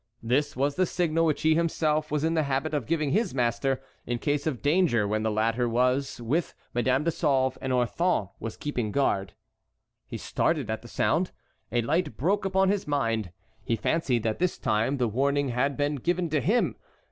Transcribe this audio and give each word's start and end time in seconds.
This 0.23 0.55
was 0.55 0.77
the 0.77 0.87
signal 0.87 1.27
which 1.27 1.43
he 1.43 1.53
himself 1.53 2.09
was 2.09 2.23
in 2.23 2.33
the 2.33 2.41
habit 2.49 2.73
of 2.73 2.87
giving 2.87 3.11
his 3.11 3.35
master 3.35 3.83
in 4.07 4.17
case 4.17 4.47
of 4.47 4.63
danger 4.63 5.07
when 5.07 5.21
the 5.21 5.29
latter 5.29 5.69
was 5.69 6.19
with 6.19 6.55
Madame 6.73 7.03
de 7.03 7.11
Sauve 7.11 7.55
and 7.61 7.71
Orthon 7.71 8.29
was 8.39 8.57
keeping 8.57 8.91
guard. 8.91 9.33
He 10.07 10.17
started 10.17 10.71
at 10.71 10.81
the 10.81 10.87
sound; 10.87 11.29
a 11.71 11.83
light 11.83 12.17
broke 12.17 12.45
upon 12.45 12.69
his 12.69 12.87
mind; 12.87 13.31
he 13.63 13.75
fancied 13.75 14.23
that 14.23 14.39
this 14.39 14.57
time 14.57 14.97
the 14.97 15.07
warning 15.07 15.49
had 15.49 15.77
been 15.77 15.97
given 15.97 16.31
to 16.31 16.41
him. 16.41 16.77